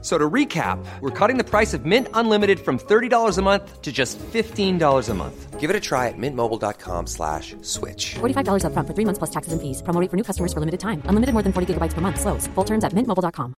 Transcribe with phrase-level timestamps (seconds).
[0.00, 3.90] So to recap, we're cutting the price of Mint Unlimited from $30 a month to
[3.90, 5.58] just $15 a month.
[5.58, 8.14] Give it a try at mintmobile.com slash switch.
[8.20, 9.82] $45 upfront for three months plus taxes and fees.
[9.82, 11.02] Promo rate for new customers for limited time.
[11.10, 12.20] Unlimited more than 40 gigabytes per month.
[12.20, 12.46] Slows.
[12.54, 13.54] Full terms at mintmobile.com.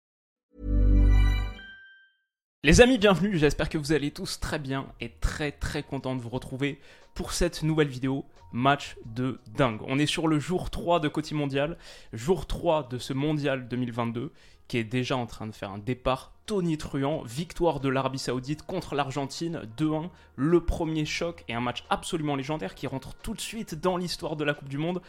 [2.65, 6.21] Les amis, bienvenue, j'espère que vous allez tous très bien et très très content de
[6.21, 6.77] vous retrouver
[7.15, 9.79] pour cette nouvelle vidéo match de dingue.
[9.87, 11.77] On est sur le jour 3 de Côté Mondial,
[12.11, 14.33] jour 3 de ce Mondial 2022
[14.69, 18.95] qui est déjà en train de faire un départ tonitruant, victoire de l'Arabie Saoudite contre
[18.95, 23.75] l'Argentine 2-1, le premier choc et un match absolument légendaire qui rentre tout de suite
[23.75, 25.01] dans l'histoire de la Coupe du Monde.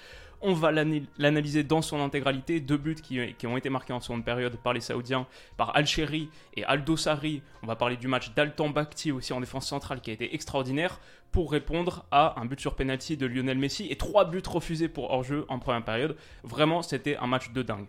[0.42, 2.60] On va l'ana- l'analyser dans son intégralité.
[2.60, 5.26] Deux buts qui, ont été marqués en seconde période par les Saoudiens,
[5.58, 7.42] par Al-Sheri et Al-Dossari.
[7.62, 10.98] On va parler du match d'Altan Bakhti aussi en défense centrale qui a été extraordinaire
[11.30, 15.10] pour répondre à un but sur penalty de Lionel Messi et trois buts refusés pour
[15.10, 16.16] hors-jeu en première période.
[16.42, 17.86] Vraiment, c'était un match de dingue.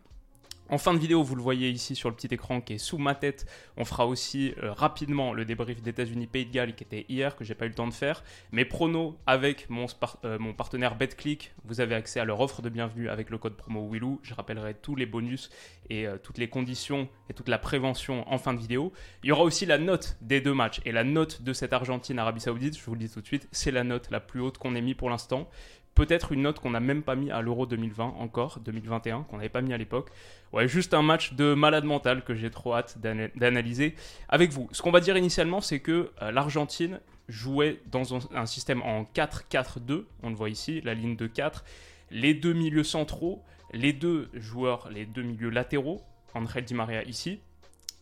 [0.71, 2.97] En fin de vidéo, vous le voyez ici sur le petit écran qui est sous
[2.97, 3.45] ma tête.
[3.75, 7.43] On fera aussi euh, rapidement le débrief d'États-Unis Pays de Galles qui était hier, que
[7.43, 8.23] j'ai pas eu le temps de faire.
[8.53, 9.87] Mes pronos avec mon,
[10.23, 11.51] euh, partenaire BetClick.
[11.65, 14.21] Vous avez accès à leur offre de bienvenue avec le code promo Willou.
[14.23, 15.49] Je rappellerai tous les bonus
[15.89, 18.93] et euh, toutes les conditions et toute la prévention en fin de vidéo.
[19.25, 20.79] Il y aura aussi la note des deux matchs.
[20.85, 23.71] Et la note de cette Argentine-Arabie Saoudite, je vous le dis tout de suite, c'est
[23.71, 25.49] la note la plus haute qu'on ait mis pour l'instant.
[25.93, 29.49] Peut-être une note qu'on n'a même pas mis à l'Euro 2020 encore, 2021, qu'on n'avait
[29.49, 30.09] pas mis à l'époque.
[30.53, 33.95] Ouais, juste un match de malade mental que j'ai trop hâte d'ana- d'analyser
[34.29, 34.69] avec vous.
[34.71, 40.05] Ce qu'on va dire initialement, c'est que euh, l'Argentine jouait dans un, système en 4-4-2,
[40.23, 41.63] on le voit ici, la ligne de 4.
[42.09, 43.41] Les deux milieux centraux,
[43.73, 46.01] les deux joueurs, les deux milieux latéraux,
[46.33, 47.39] Angel Di Maria ici,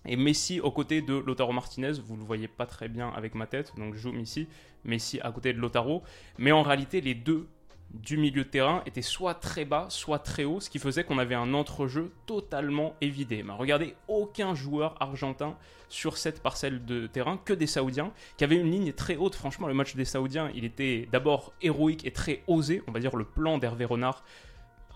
[0.05, 3.47] et Messi aux côtés de Lautaro Martinez, vous le voyez pas très bien avec ma
[3.47, 4.47] tête, donc je ici,
[4.85, 6.03] Messi à côté de Lautaro,
[6.37, 7.47] mais en réalité les deux
[7.93, 11.17] du milieu de terrain étaient soit très bas, soit très haut, ce qui faisait qu'on
[11.17, 13.41] avait un entrejeu totalement évidé.
[13.43, 15.55] Mais regardez, aucun joueur argentin
[15.89, 19.35] sur cette parcelle de terrain, que des Saoudiens, qui avaient une ligne très haute.
[19.35, 23.15] Franchement, le match des Saoudiens, il était d'abord héroïque et très osé, on va dire
[23.15, 24.23] le plan d'Hervé Renard,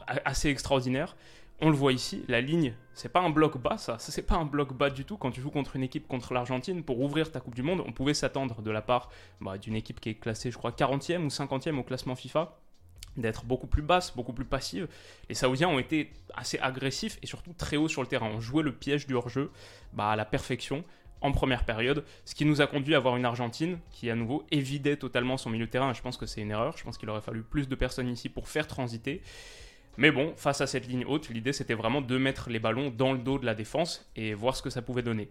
[0.08, 1.16] assez extraordinaire.
[1.62, 4.36] On le voit ici, la ligne, c'est pas un bloc bas, ça, ça c'est pas
[4.36, 5.18] un bloc bas du tout.
[5.18, 7.92] Quand tu joues contre une équipe contre l'Argentine, pour ouvrir ta Coupe du Monde, on
[7.92, 11.28] pouvait s'attendre de la part bah, d'une équipe qui est classée, je crois, 40e ou
[11.28, 12.58] 50e au classement FIFA,
[13.18, 14.88] d'être beaucoup plus basse, beaucoup plus passive.
[15.30, 18.30] Les Saoudiens ont été assez agressifs et surtout très haut sur le terrain.
[18.34, 19.52] On jouait le piège du hors-jeu
[19.94, 20.84] bah, à la perfection
[21.22, 24.46] en première période, ce qui nous a conduit à avoir une Argentine qui à nouveau
[24.52, 25.94] évidait totalement son milieu de terrain.
[25.94, 26.78] Je pense que c'est une erreur.
[26.78, 29.22] Je pense qu'il aurait fallu plus de personnes ici pour faire transiter.
[29.98, 33.14] Mais bon, face à cette ligne haute, l'idée c'était vraiment de mettre les ballons dans
[33.14, 35.30] le dos de la défense et voir ce que ça pouvait donner.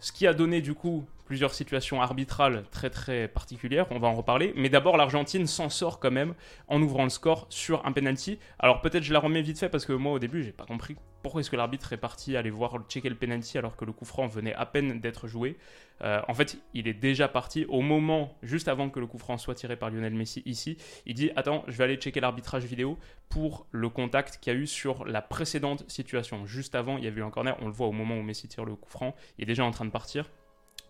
[0.00, 4.14] Ce qui a donné du coup plusieurs situations arbitrales très très particulières, on va en
[4.14, 4.52] reparler.
[4.56, 6.34] Mais d'abord, l'Argentine s'en sort quand même
[6.68, 8.38] en ouvrant le score sur un penalty.
[8.58, 10.96] Alors peut-être je la remets vite fait parce que moi au début j'ai pas compris
[11.22, 14.04] pourquoi est-ce que l'arbitre est parti aller voir checker le penalty alors que le coup
[14.04, 15.56] franc venait à peine d'être joué.
[16.02, 19.36] Euh, en fait, il est déjà parti au moment, juste avant que le coup franc
[19.36, 20.78] soit tiré par Lionel Messi ici.
[21.06, 22.98] Il dit Attends, je vais aller checker l'arbitrage vidéo
[23.28, 26.46] pour le contact qu'il y a eu sur la précédente situation.
[26.46, 27.56] Juste avant, il y avait eu un corner.
[27.60, 29.14] On le voit au moment où Messi tire le coup franc.
[29.38, 30.30] Il est déjà en train de partir.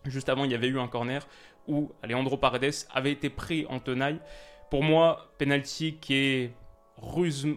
[0.05, 1.27] Juste avant, il y avait eu un corner
[1.67, 4.21] où Leandro Paredes avait été pris en tenaille.
[4.71, 6.55] Pour moi, penalty qui est
[6.97, 7.49] ruse,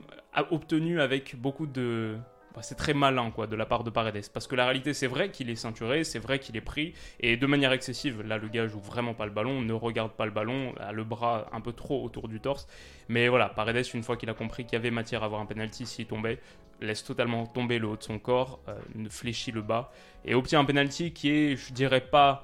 [0.49, 2.17] obtenu avec beaucoup de.
[2.55, 5.07] Bah, c'est très malin quoi de la part de Paredes parce que la réalité c'est
[5.07, 8.21] vrai qu'il est ceinturé, c'est vrai qu'il est pris et de manière excessive.
[8.21, 11.03] Là le gars joue vraiment pas le ballon, ne regarde pas le ballon, a le
[11.03, 12.67] bras un peu trop autour du torse.
[13.09, 15.45] Mais voilà, Paredes une fois qu'il a compris qu'il y avait matière à avoir un
[15.45, 16.39] penalty s'il tombait,
[16.81, 19.91] laisse totalement tomber le haut de son corps, euh, ne fléchit le bas
[20.25, 22.43] et obtient un penalty qui est, je dirais pas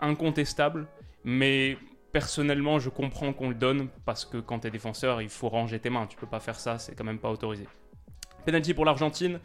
[0.00, 0.86] incontestable,
[1.24, 1.76] mais
[2.12, 5.80] personnellement, je comprends qu'on le donne parce que quand tu es défenseur, il faut ranger
[5.80, 6.06] tes mains.
[6.06, 7.66] Tu peux pas faire ça, c'est quand même pas autorisé.
[8.44, 9.40] Penalty pour l'Argentine,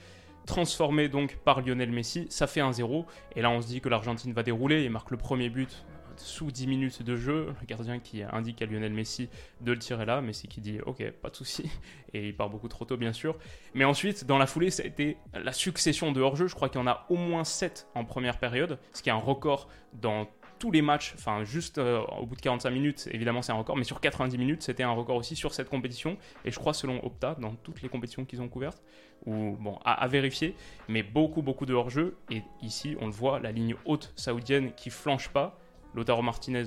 [0.45, 3.05] transformé donc par Lionel Messi, ça fait 1-0.
[3.35, 5.85] Et là, on se dit que l'Argentine va dérouler et marque le premier but
[6.17, 7.53] sous 10 minutes de jeu.
[7.61, 9.29] Le gardien qui indique à Lionel Messi
[9.61, 10.21] de le tirer là.
[10.21, 11.69] Messi qui dit ok, pas de souci.
[12.13, 13.37] Et il part beaucoup trop tôt, bien sûr.
[13.73, 16.47] Mais ensuite, dans la foulée, ça a été la succession de hors-jeu.
[16.47, 19.13] Je crois qu'il y en a au moins 7 en première période, ce qui est
[19.13, 20.27] un record dans
[20.59, 23.77] tous les matchs, enfin juste euh, au bout de 45 minutes, évidemment c'est un record,
[23.77, 27.03] mais sur 90 minutes, c'était un record aussi sur cette compétition, et je crois selon
[27.03, 28.83] Opta, dans toutes les compétitions qu'ils ont couvertes,
[29.25, 30.55] ou bon, à, vérifier,
[30.87, 34.89] mais beaucoup beaucoup de hors-jeu, et ici on le voit, la ligne haute saoudienne qui
[34.89, 35.57] flanche pas,
[35.95, 36.65] Lautaro Martinez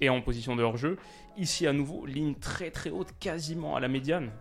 [0.00, 0.96] est en position de hors-jeu,
[1.36, 4.32] ici à nouveau, ligne très très haute, quasiment à la médiane,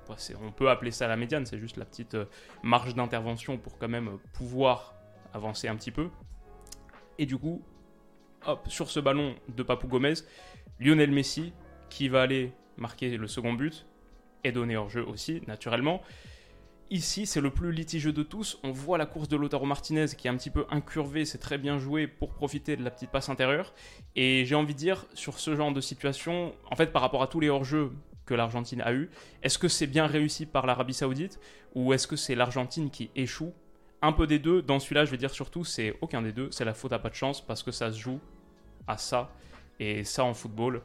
[0.41, 2.25] on peut appeler ça la médiane, c'est juste la petite euh,
[2.63, 4.95] marge d'intervention pour quand même pouvoir
[5.33, 6.09] avancer un petit peu.
[7.17, 7.61] Et du coup,
[8.67, 10.13] sur ce ballon de Papou Gomez,
[10.79, 11.53] Lionel Messi
[11.89, 13.85] qui va aller marquer le second but
[14.43, 16.01] et donner hors jeu aussi, naturellement.
[16.91, 18.59] Ici, c'est le plus litigieux de tous.
[18.63, 21.57] On voit la course de Lautaro Martinez qui est un petit peu incurvée, c'est très
[21.57, 23.73] bien joué pour profiter de la petite passe intérieure.
[24.15, 27.27] Et j'ai envie de dire, sur ce genre de situation, en fait, par rapport à
[27.27, 27.91] tous les hors-jeux
[28.27, 29.09] que l'Argentine a eu,
[29.41, 31.39] est-ce que c'est bien réussi par l'Arabie Saoudite
[31.73, 33.53] ou est-ce que c'est l'Argentine qui échoue?
[34.03, 34.61] Un peu des deux.
[34.61, 36.49] Dans celui-là, je vais dire surtout, c'est aucun des deux.
[36.51, 38.19] C'est la faute à pas de chance parce que ça se joue
[38.87, 39.29] à ça.
[39.79, 40.81] Et ça en football,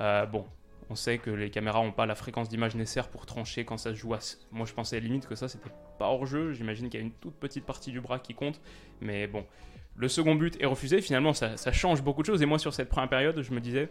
[0.00, 0.44] euh, bon,
[0.90, 3.90] on sait que les caméras n'ont pas la fréquence d'image nécessaire pour trancher quand ça
[3.90, 4.18] se joue à...
[4.52, 6.52] Moi, je pensais limite que ça, c'était pas hors jeu.
[6.52, 8.60] J'imagine qu'il y a une toute petite partie du bras qui compte.
[9.00, 9.46] Mais bon,
[9.96, 11.00] le second but est refusé.
[11.00, 12.42] Finalement, ça, ça change beaucoup de choses.
[12.42, 13.88] Et moi, sur cette première période, je me disais,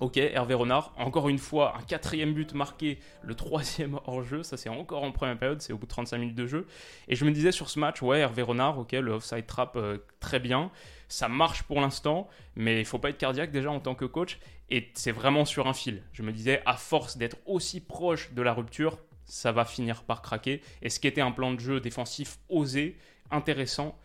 [0.00, 4.68] Ok, Hervé Renard, encore une fois, un quatrième but marqué, le troisième hors-jeu, ça c'est
[4.68, 6.66] encore en première période, c'est au bout de 35 minutes de jeu.
[7.06, 9.98] Et je me disais sur ce match, ouais, Hervé Renard, ok, le offside trap, euh,
[10.18, 10.72] très bien,
[11.06, 14.40] ça marche pour l'instant, mais il faut pas être cardiaque déjà en tant que coach,
[14.68, 16.02] et c'est vraiment sur un fil.
[16.12, 20.22] Je me disais, à force d'être aussi proche de la rupture, ça va finir par
[20.22, 20.60] craquer.
[20.82, 22.96] Et ce qui était un plan de jeu défensif osé,
[23.30, 23.96] intéressant,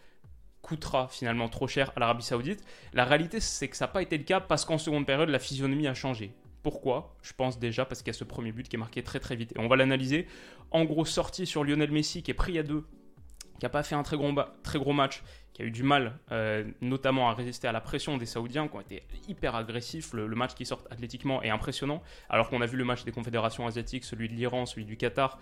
[0.62, 2.64] coûtera finalement trop cher à l'Arabie Saoudite.
[2.94, 5.40] La réalité, c'est que ça n'a pas été le cas parce qu'en seconde période, la
[5.40, 6.34] physionomie a changé.
[6.64, 7.16] Pourquoi?
[7.22, 9.36] Je pense déjà parce qu'il y a ce premier but qui est marqué très très
[9.36, 9.54] vite.
[9.56, 10.28] Et on va l'analyser.
[10.72, 12.86] En gros, sortie sur Lionel Messi qui est pris à deux,
[13.60, 15.24] qui n'a pas fait un très gros, match,
[15.54, 18.76] qui a eu du mal euh, notamment à résister à la pression des Saoudiens qui
[18.76, 20.14] ont été hyper agressifs.
[20.14, 23.66] Le, match qui sort athlétiquement est impressionnant, alors qu'on a vu le match des confédérations
[23.66, 25.40] asiatiques, celui de l'Iran, celui du Qatar,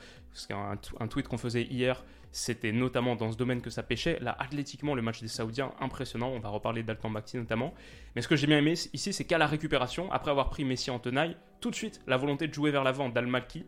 [0.48, 4.20] qu'un un tweet qu'on faisait hier, c'était notamment dans ce domaine que ça pêchait.
[4.20, 6.30] Là, athlétiquement, le match des Saoudiens, impressionnant.
[6.30, 7.74] On va reparler d'Altan Bakti notamment.
[8.16, 10.92] Mais ce que j'ai bien aimé ici, c'est qu'à la récupération, après avoir pris Messi
[10.92, 13.66] en tenaille, tout de suite, la volonté de jouer vers l'avant d'Al-Malki,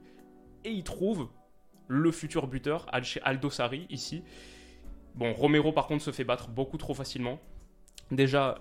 [0.65, 1.29] et il trouve
[1.87, 2.85] le futur buteur,
[3.23, 4.23] Aldo Sari, ici,
[5.15, 7.39] Bon, Romero par contre se fait battre beaucoup trop facilement.
[8.11, 8.57] Déjà,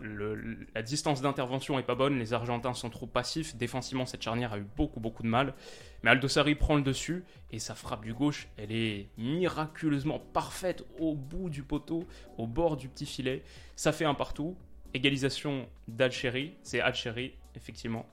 [0.74, 4.58] la distance d'intervention est pas bonne, les Argentins sont trop passifs, défensivement cette charnière a
[4.58, 5.54] eu beaucoup beaucoup de mal,
[6.02, 11.14] mais Aldosari prend le dessus et sa frappe du gauche, elle est miraculeusement parfaite au
[11.14, 12.06] bout du poteau,
[12.36, 13.42] au bord du petit filet,
[13.74, 14.54] ça fait un partout,
[14.92, 18.06] égalisation d'Alchéry, c'est Alchéry effectivement,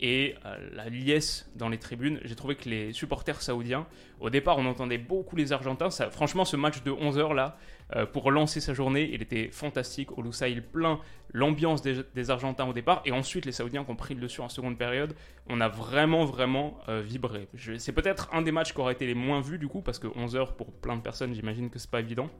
[0.00, 2.20] et euh, la liesse dans les tribunes.
[2.24, 3.86] J'ai trouvé que les supporters saoudiens,
[4.20, 5.90] au départ, on entendait beaucoup les Argentins.
[5.90, 7.56] Ça, franchement, ce match de 11h là,
[7.96, 10.10] euh, pour lancer sa journée, il était fantastique.
[10.16, 11.00] il plein
[11.32, 14.48] l'ambiance des, Argentins au départ, et ensuite les Saoudiens qui ont pris le dessus en
[14.48, 15.14] seconde période.
[15.48, 17.48] On a vraiment, vraiment euh, vibré.
[17.78, 20.06] C'est peut-être un des matchs qui aurait été les moins vus du coup, parce que
[20.06, 22.30] 11h pour plein de personnes, j'imagine que c'est pas évident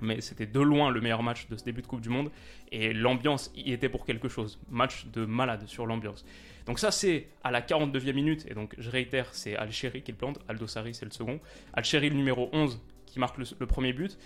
[0.00, 2.30] mais c'était de loin le meilleur match de ce début de Coupe du Monde
[2.72, 4.58] et l'ambiance y était pour quelque chose.
[4.70, 6.24] Match de malade sur l'ambiance.
[6.66, 10.18] Donc ça, c'est à la 42e minute, et donc je réitère, c'est Al-Sheri qui le
[10.18, 11.40] plante, Aldo Sari c'est le second.
[11.72, 14.18] Al-Sheri, le numéro 11, qui marque le, premier but.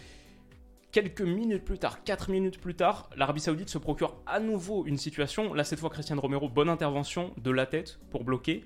[0.91, 4.97] Quelques minutes plus tard, 4 minutes plus tard, l'Arabie Saoudite se procure à nouveau une
[4.97, 5.55] situation.
[5.55, 8.65] Là, cette fois, Christian Romero, bonne intervention de la tête pour bloquer.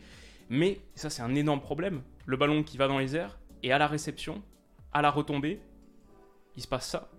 [0.48, 3.78] Mais, ça c'est un énorme problème, le ballon qui va dans les airs, et à
[3.78, 4.42] la réception,
[4.92, 5.60] à la retombée,
[6.56, 7.10] il se passe ça.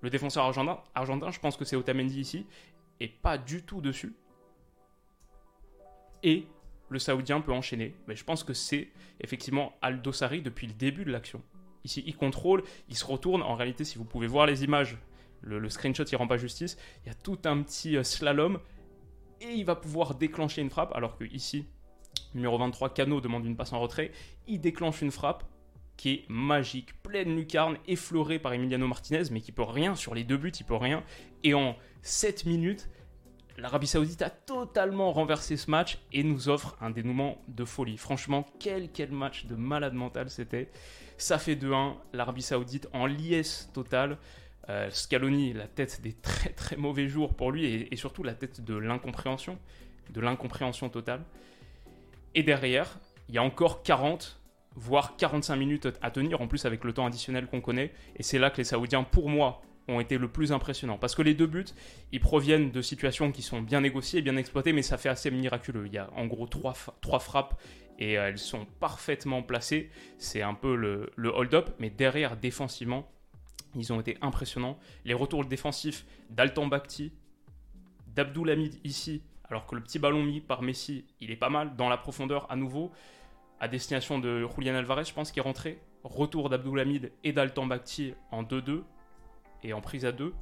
[0.00, 2.46] Le défenseur argentin, argentin je pense que c'est Otamendi ici,
[3.00, 4.14] et pas du tout dessus
[6.24, 6.46] et
[6.88, 7.94] le Saoudien peut enchaîner.
[8.08, 8.88] Mais je pense que c'est
[9.20, 11.42] effectivement Aldosari depuis le début de l'action.
[11.84, 13.42] Ici, il contrôle, il se retourne.
[13.42, 14.96] En réalité, si vous pouvez voir les images,
[15.42, 16.78] le, screenshot, il rend pas justice.
[17.04, 18.58] Il y a tout un petit euh, slalom
[19.42, 20.94] et il va pouvoir déclencher une frappe.
[20.94, 21.66] Alors que ici,
[22.34, 24.10] numéro 23, Cano demande une passe en retrait.
[24.48, 25.44] Il déclenche une frappe
[25.96, 30.24] qui est magique, pleine lucarne, effleurée par Emiliano Martinez, mais qui peut rien sur les
[30.24, 31.02] deux buts, il peut rien.
[31.42, 32.88] Et en 7 minutes,
[33.56, 37.96] L'Arabie Saoudite a totalement renversé ce match et nous offre un dénouement de folie.
[37.96, 40.68] Franchement, quel, match de malade mental c'était.
[41.18, 44.18] Ça fait 2-1, l'Arabie Saoudite en liesse totale.
[44.70, 48.34] Euh, Scaloni, la tête des très très mauvais jours pour lui et, et surtout la
[48.34, 49.58] tête de l'incompréhension,
[50.10, 51.22] de l'incompréhension totale.
[52.34, 52.98] Et derrière,
[53.28, 54.40] il y a encore 40,
[54.74, 57.92] voire 45 minutes à tenir, en plus avec le temps additionnel qu'on connaît.
[58.16, 60.98] Et c'est là que les Saoudiens, pour moi, ont été le plus impressionnants.
[60.98, 61.66] Parce que les deux buts,
[62.12, 65.86] ils proviennent de situations qui sont bien négociées, bien exploitées, mais ça fait assez miraculeux.
[65.86, 67.60] Il y a en gros trois, trois frappes
[67.98, 69.90] et euh, elles sont parfaitement placées.
[70.18, 73.10] C'est un peu le, le hold-up, mais derrière, défensivement,
[73.74, 74.78] ils ont été impressionnants.
[75.04, 77.12] Les retours défensifs d'Altan Bakhti,
[78.08, 81.88] d'Abdoulhamid ici, alors que le petit ballon mis par Messi, il est pas mal dans
[81.88, 82.92] la profondeur à nouveau,
[83.60, 85.80] à destination de Julian Alvarez, je pense, qui est rentré.
[86.02, 88.82] Retour d'Abdoulhamid et d'Altan Bakhti en 2-2
[89.62, 90.34] et en prise à deux.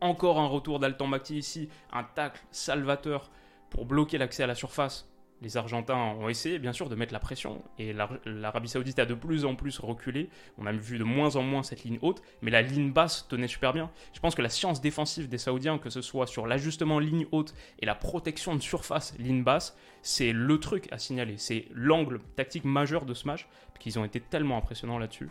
[0.00, 3.30] Encore un retour d'Altan ici, un tacle salvateur
[3.70, 5.08] pour bloquer l'accès à la surface
[5.42, 9.04] les Argentins ont essayé bien sûr de mettre la pression et l'Ar- l'Arabie Saoudite a
[9.04, 10.30] de plus en plus reculé.
[10.58, 13.48] On a vu de moins en moins cette ligne haute, mais la ligne basse tenait
[13.48, 13.90] super bien.
[14.14, 17.54] Je pense que la science défensive des Saoudiens, que ce soit sur l'ajustement ligne haute
[17.80, 21.34] et la protection de surface ligne basse, c'est le truc à signaler.
[21.36, 23.46] C'est l'angle tactique majeur de ce match,
[23.78, 25.28] qu'ils ont été tellement impressionnants là-dessus.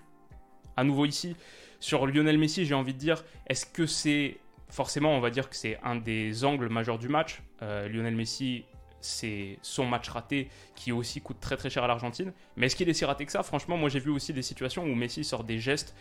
[0.78, 1.36] À nouveau ici,
[1.80, 4.38] sur Lionel Messi, j'ai envie de dire, est-ce que c'est
[4.70, 7.42] forcément, on va dire que c'est un des angles majeurs du match.
[7.62, 8.66] Euh, Lionel Messi,
[9.04, 12.34] c'est son match raté qui aussi coûte très très cher à l'Argentine.
[12.56, 13.44] Mais est-ce qu'il est si raté que ça?
[13.44, 15.96] Franchement, moi j'ai vu aussi des situations où Messi sort des gestes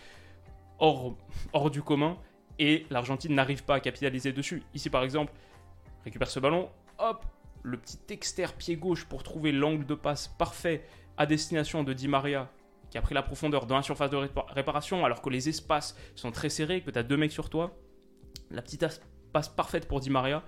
[0.79, 1.17] hors,
[1.53, 2.17] hors du commun
[2.59, 4.63] et l'Argentine n'arrive pas à capitaliser dessus.
[4.75, 5.33] Ici par exemple,
[6.05, 7.25] récupère ce ballon, hop,
[7.63, 10.85] le petit exter pied gauche pour trouver l'angle de passe parfait
[11.17, 12.51] à destination de Di Maria
[12.91, 15.97] qui a pris la profondeur dans la surface de répa- réparation alors que les espaces
[16.15, 17.75] sont très serrés, que tu as deux mecs sur toi.
[18.51, 19.01] La petite as-
[19.33, 20.43] passe parfaite pour Di Maria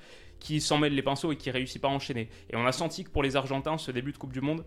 [0.44, 2.28] qui s'en mêle les pinceaux et qui réussit pas à enchaîner.
[2.50, 4.62] Et on a senti que pour les Argentins, ce début de Coupe du Monde,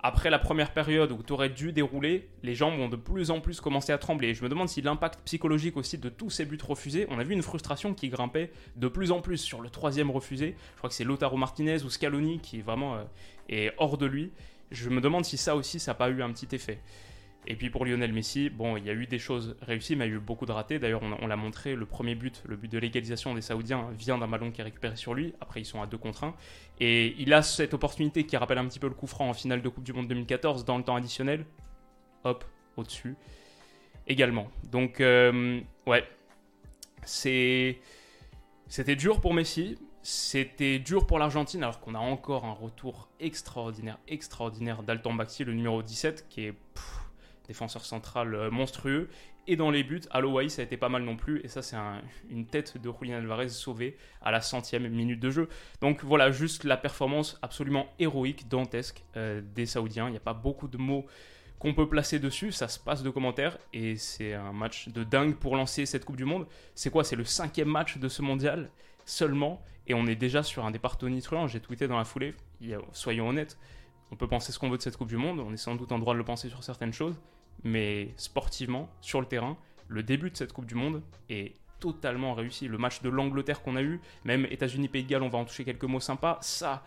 [0.00, 3.40] après la première période où tu aurais dû dérouler, les jambes ont de plus en
[3.40, 4.30] plus commencé à trembler.
[4.30, 7.22] Et je me demande si l'impact psychologique aussi de tous ces buts refusés, on a
[7.24, 10.56] vu une frustration qui grimpait de plus en plus sur le troisième refusé.
[10.72, 13.04] Je crois que c'est Lotaro Martinez ou Scaloni qui vraiment euh,
[13.48, 14.32] est hors de lui.
[14.72, 16.80] Je me demande si ça aussi, ça n'a pas eu un petit effet.
[17.48, 20.10] Et puis pour Lionel Messi, bon, il y a eu des choses réussies, mais il
[20.10, 20.78] y a eu beaucoup de ratés.
[20.78, 24.26] D'ailleurs, on, l'a montré, le premier but, le but de l'égalisation des Saoudiens, vient d'un
[24.26, 25.32] ballon qui est récupéré sur lui.
[25.40, 26.34] Après, ils sont à 2 contre 1.
[26.80, 29.62] Et il a cette opportunité qui rappelle un petit peu le coup franc en finale
[29.62, 31.46] de Coupe du Monde 2014 dans le temps additionnel.
[32.24, 32.44] Hop,
[32.76, 33.14] au-dessus.
[34.08, 34.50] Également.
[34.70, 36.04] Donc, euh, ouais.
[37.04, 37.76] C'était
[38.96, 39.78] dur pour Messi.
[40.02, 45.52] C'était dur pour l'Argentine, alors qu'on a encore un retour extraordinaire, extraordinaire d'Alton Baxi, le
[45.52, 46.54] numéro 17, qui est
[47.46, 49.08] défenseur central euh, monstrueux.
[49.48, 51.40] Et dans les buts, Alowaï, ça a été pas mal non plus.
[51.44, 55.30] Et ça, c'est un- une tête de Julian Alvarez sauvée à la centième minute de
[55.30, 55.48] jeu.
[55.80, 60.08] Donc voilà, juste la performance absolument héroïque, dantesque euh, des Saoudiens.
[60.08, 61.06] Il n'y a pas beaucoup de mots
[61.60, 62.50] qu'on peut placer dessus.
[62.50, 63.56] Ça se passe de commentaires.
[63.72, 66.46] Et c'est un match de dingue pour lancer cette Coupe du Monde.
[66.74, 67.04] C'est quoi?
[67.04, 68.70] C'est le cinquième match de ce mondial
[69.04, 69.62] seulement?
[69.86, 71.46] Et on est déjà sur un départ tonitruant.
[71.46, 72.34] J'ai tweeté dans la foulée.
[72.90, 73.56] Soyons honnêtes.
[74.10, 75.38] On peut penser ce qu'on veut de cette Coupe du Monde.
[75.38, 77.14] On est sans doute en droit de le penser sur certaines choses.
[77.64, 79.56] Mais sportivement, sur le terrain,
[79.88, 82.68] le début de cette Coupe du Monde est totalement réussi.
[82.68, 85.64] Le match de l'Angleterre qu'on a eu, même États-Unis-Pays de Galles, on va en toucher
[85.64, 86.38] quelques mots sympas.
[86.40, 86.82] Ça,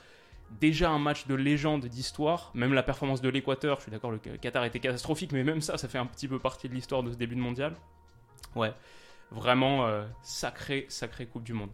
[0.60, 2.52] déjà un match de légende d'histoire.
[2.54, 5.78] Même la performance de l'Équateur, je suis d'accord, le Qatar était catastrophique, mais même ça,
[5.78, 7.76] ça fait un petit peu partie de l'histoire de ce début de mondial.
[8.56, 8.74] Ouais,
[9.32, 11.72] vraiment euh, sacré, sacré Coupe du Monde.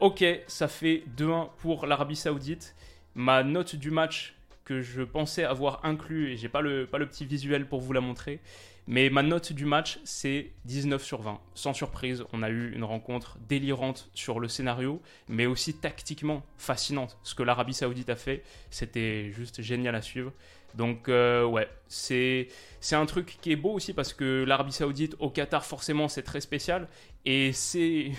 [0.00, 2.74] Ok, ça fait 2-1 pour l'Arabie Saoudite.
[3.14, 4.34] Ma note du match
[4.72, 7.92] que je pensais avoir inclus, et j'ai pas le, pas le petit visuel pour vous
[7.92, 8.40] la montrer,
[8.86, 11.40] mais ma note du match, c'est 19 sur 20.
[11.54, 17.16] Sans surprise, on a eu une rencontre délirante sur le scénario, mais aussi tactiquement fascinante.
[17.22, 20.32] Ce que l'Arabie Saoudite a fait, c'était juste génial à suivre.
[20.74, 22.48] Donc euh, ouais, c'est
[22.92, 26.40] un truc qui est beau aussi parce que l'Arabie Saoudite au Qatar forcément c'est très
[26.40, 26.88] spécial
[27.26, 28.12] et c'est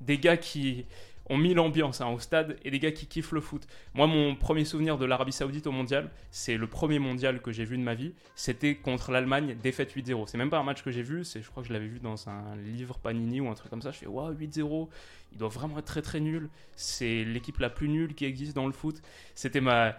[0.00, 0.86] des gars qui
[1.30, 3.66] ont mis l'ambiance hein, au stade et des gars qui kiffent le foot.
[3.94, 7.64] Moi, mon premier souvenir de l'Arabie Saoudite au mondial, c'est le premier mondial que j'ai
[7.64, 8.12] vu de ma vie.
[8.34, 10.26] C'était contre l'Allemagne, défaite 8-0.
[10.26, 12.00] C'est même pas un match que j'ai vu, c'est, je crois que je l'avais vu
[12.00, 13.92] dans un livre Panini ou un truc comme ça.
[13.92, 14.88] Je fais, waouh, 8-0,
[15.32, 16.50] il doit vraiment être très très nul.
[16.76, 19.00] C'est l'équipe la plus nulle qui existe dans le foot.
[19.34, 19.96] C'était ma.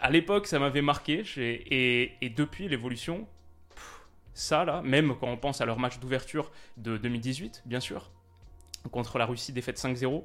[0.00, 1.22] À l'époque, ça m'avait marqué.
[1.24, 3.26] j'ai- Et, et depuis l'évolution,
[4.34, 8.10] ça là, même quand on pense à leur match d'ouverture de 2018, bien sûr,
[8.90, 10.24] contre la Russie, défaite 5-0.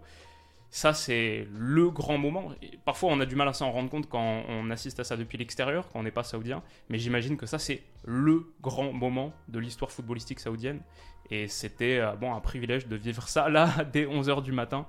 [0.70, 2.52] Ça, c'est le grand moment.
[2.84, 5.38] Parfois, on a du mal à s'en rendre compte quand on assiste à ça depuis
[5.38, 6.64] l'extérieur, quand on n'est pas saoudien.
[6.90, 10.82] Mais j'imagine que ça, c'est le grand moment de l'histoire footballistique saoudienne.
[11.30, 14.88] Et c'était euh, bon, un privilège de vivre ça là, dès 11h du matin,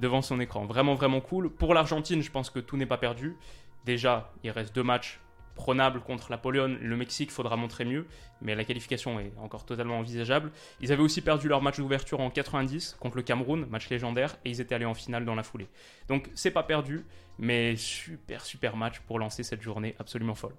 [0.00, 0.66] devant son écran.
[0.66, 1.48] Vraiment, vraiment cool.
[1.48, 3.36] Pour l'Argentine, je pense que tout n'est pas perdu.
[3.84, 5.20] Déjà, il reste deux matchs
[5.54, 6.76] prenables contre la Pologne.
[6.80, 8.06] Le Mexique, faudra montrer mieux.
[8.40, 10.50] Mais la qualification est encore totalement envisageable.
[10.80, 14.50] Ils avaient aussi perdu leur match d'ouverture en 90 contre le Cameroun, match légendaire, et
[14.50, 15.68] ils étaient allés en finale dans la foulée.
[16.08, 17.04] Donc c'est pas perdu,
[17.38, 20.54] mais super super match pour lancer cette journée absolument folle.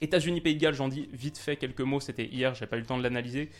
[0.00, 2.80] États-Unis Pays de Galles, j'en dis vite fait quelques mots, c'était hier, j'ai pas eu
[2.80, 3.50] le temps de l'analyser.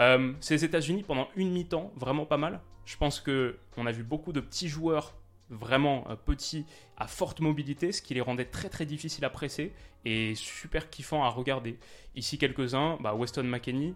[0.00, 2.60] Euh, ces États-Unis pendant une mi-temps, vraiment pas mal.
[2.84, 5.14] Je pense que on a vu beaucoup de petits joueurs
[5.50, 9.72] vraiment euh, petits à forte mobilité, ce qui les rendait très très difficiles à presser
[10.04, 11.78] et super kiffant à regarder.
[12.14, 13.94] Ici quelques-uns, bah, Weston McKenney,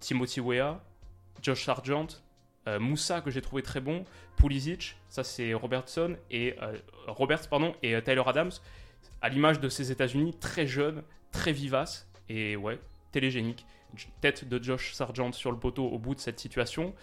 [0.00, 0.82] Timothy Weah,
[1.42, 2.06] Josh Sargent,
[2.68, 4.04] euh, Moussa que j'ai trouvé très bon,
[4.36, 6.76] Pulisic, ça c'est Robertson et euh,
[7.50, 8.52] pardon et euh, Tyler Adams,
[9.22, 12.80] à l'image de ces États-Unis très jeunes, très vivaces et ouais
[13.12, 13.64] télégénique.
[13.94, 16.94] J- Tête de Josh Sargent sur le poteau au bout de cette situation,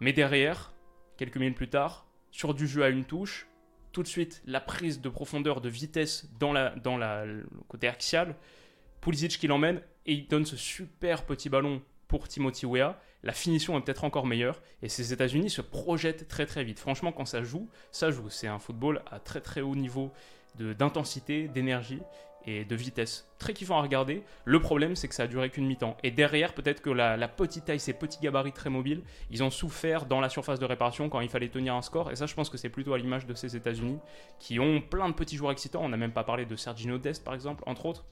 [0.00, 0.72] mais derrière,
[1.18, 2.05] quelques minutes plus tard,
[2.36, 3.48] sur du jeu à une touche,
[3.92, 6.74] tout de suite la prise de profondeur, de vitesse dans, la,
[7.24, 8.36] le côté axial.
[9.00, 13.00] Pulisic qui l'emmène et il donne ce super petit ballon pour Timothy Weah.
[13.22, 16.78] La finition est peut-être encore meilleure et ces États-Unis se projettent très très vite.
[16.78, 18.28] Franchement, quand ça joue, ça joue.
[18.28, 20.12] C'est un football à très très haut niveau
[20.56, 22.02] d'intensité, d'énergie
[22.46, 23.28] et de vitesse.
[23.38, 24.22] Très kiffant à regarder.
[24.44, 25.96] Le problème, c'est que ça a duré qu'une mi-temps.
[26.02, 30.06] Et derrière, peut-être que la, petite taille, ces petits gabarits très mobiles, ils ont souffert
[30.06, 32.10] dans la surface de réparation quand il fallait tenir un score.
[32.10, 33.98] Et ça, je pense que c'est plutôt à l'image de ces États-Unis
[34.38, 35.82] qui ont plein de petits joueurs excitants.
[35.82, 38.04] On n'a même pas parlé de Sergino Dest, par exemple, entre autres.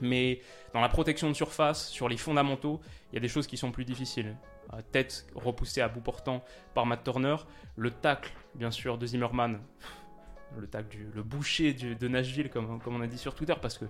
[0.00, 0.40] Mais
[0.72, 2.80] dans la protection de surface, sur les fondamentaux,
[3.12, 4.36] il y a des choses qui sont plus difficiles.
[4.92, 7.36] Tête repoussée à bout portant par Matt Turner.
[7.76, 9.60] Le tacle, bien sûr, de Zimmerman.
[10.58, 10.68] Le
[11.14, 13.86] le boucher de Nashville, comme, on a dit sur Twitter, parce que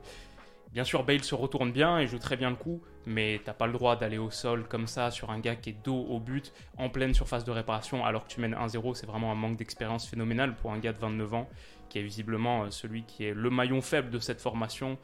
[0.73, 3.67] Bien sûr, Bale se retourne bien et joue très bien le coup, mais t'as pas
[3.67, 6.53] le droit d'aller au sol comme ça sur un gars qui est dos au but,
[6.77, 8.95] en pleine surface de réparation, alors que tu mènes 1-0.
[8.95, 11.49] C'est vraiment un manque d'expérience phénoménal pour un gars de 29 ans,
[11.89, 14.97] qui est visiblement celui qui est le maillon faible de cette formation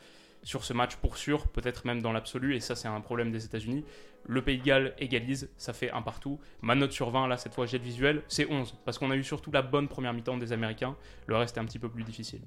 [0.42, 3.44] sur ce match pour sûr, peut-être même dans l'absolu, et ça c'est un problème des
[3.44, 3.84] États-Unis.
[4.28, 6.40] Le Pays de Galles égalise, ça fait un partout.
[6.62, 9.16] Ma note sur 20, là cette fois j'ai le visuel, c'est 11, parce qu'on a
[9.16, 12.04] eu surtout la bonne première mi-temps des Américains, le reste est un petit peu plus
[12.04, 12.42] difficile.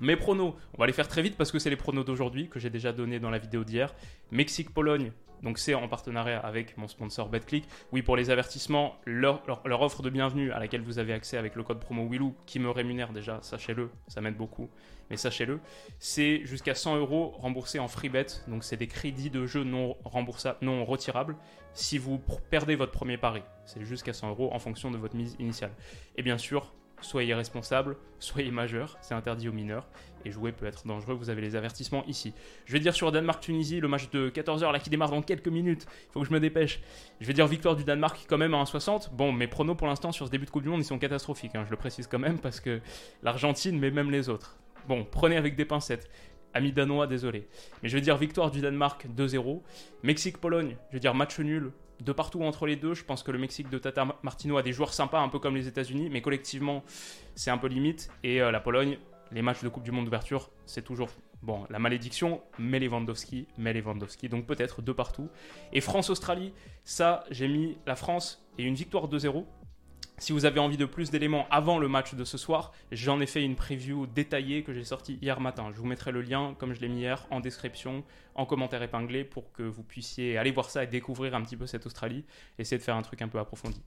[0.00, 2.60] Mes pronos, on va les faire très vite parce que c'est les pronos d'aujourd'hui que
[2.60, 3.94] j'ai déjà donné dans la vidéo d'hier.
[4.30, 7.68] Mexique-Pologne, donc c'est en partenariat avec mon sponsor BetClick.
[7.92, 9.42] Oui, pour les avertissements, leur,
[9.82, 12.70] offre de bienvenue à laquelle vous avez accès avec le code promo Willou, qui me
[12.70, 14.68] rémunère déjà, sachez-le, ça m'aide beaucoup,
[15.10, 15.60] mais sachez-le,
[15.98, 19.96] c'est jusqu'à 100 euros remboursés en free bet, donc c'est des crédits de jeu non
[20.04, 21.36] remboursables, non retirables,
[21.74, 23.42] si vous perdez votre premier pari.
[23.64, 25.72] C'est jusqu'à 100 euros en fonction de votre mise initiale.
[26.16, 29.88] Et bien sûr, soyez responsable, soyez majeur, c'est interdit aux mineurs,
[30.24, 32.34] et jouer peut être dangereux, vous avez les avertissements ici.
[32.66, 35.86] Je vais dire sur Danemark-Tunisie, le match de 14h là qui démarre dans quelques minutes,
[35.88, 36.80] il faut que je me dépêche.
[37.20, 39.10] Je vais dire victoire du Danemark quand même à 1,60.
[39.12, 41.54] Bon, mes pronos pour l'instant sur ce début de Coupe du Monde, ils sont catastrophiques,
[41.54, 42.80] hein, je le précise quand même, parce que
[43.22, 44.56] l'Argentine, mais même les autres.
[44.86, 46.10] Bon, prenez avec des pincettes.
[46.54, 47.46] Amis danois, désolé.
[47.82, 49.60] Mais je vais dire victoire du Danemark 2-0.
[50.02, 52.94] Mexique-Pologne, je vais dire match nul de partout entre les deux.
[52.94, 55.56] Je pense que le Mexique de Tata Martino a des joueurs sympas, un peu comme
[55.56, 56.82] les États-Unis, mais collectivement,
[57.34, 58.10] c'est un peu limite.
[58.22, 58.98] Et euh, la Pologne,
[59.32, 61.08] les matchs de Coupe du Monde d'ouverture, c'est toujours
[61.42, 64.28] bon la malédiction, mais Lewandowski, mais Lewandowski.
[64.28, 65.28] Donc peut-être de partout.
[65.72, 66.52] Et France-Australie,
[66.84, 69.44] ça, j'ai mis la France et une victoire 2-0.
[70.20, 73.26] Si vous avez envie de plus d'éléments avant le match de ce soir, j'en ai
[73.26, 75.70] fait une preview détaillée que j'ai sortie hier matin.
[75.72, 78.02] Je vous mettrai le lien, comme je l'ai mis hier, en description,
[78.34, 81.66] en commentaire épinglé, pour que vous puissiez aller voir ça et découvrir un petit peu
[81.66, 82.24] cette Australie,
[82.58, 83.80] essayer de faire un truc un peu approfondi.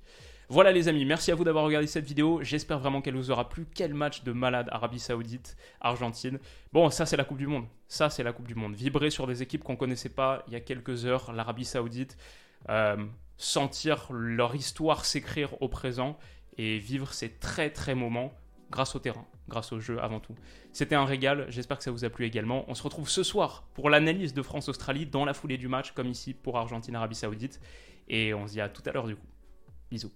[0.48, 2.40] Voilà les amis, merci à vous d'avoir regardé cette vidéo.
[2.42, 3.68] J'espère vraiment qu'elle vous aura plu.
[3.74, 6.40] Quel match de malade Arabie Saoudite, Argentine.
[6.72, 7.66] Bon, ça c'est la Coupe du Monde.
[7.90, 8.74] Ça c'est la Coupe du Monde.
[8.74, 12.18] Vibrer sur des équipes qu'on connaissait pas il y a quelques heures, l'Arabie Saoudite.
[12.70, 12.98] Euh,
[13.42, 16.18] sentir leur histoire s'écrire au présent
[16.58, 18.32] et vivre ces très très moments
[18.70, 20.36] grâce au terrain, grâce au jeu avant tout.
[20.72, 22.66] C'était un régal, j'espère que ça vous a plu également.
[22.68, 26.08] On se retrouve ce soir pour l'analyse de France-Australie dans la foulée du match, comme
[26.08, 27.60] ici pour Argentine-Arabie Saoudite.
[28.08, 29.28] Et on se dit à tout à l'heure du coup.
[29.90, 30.12] Bisous.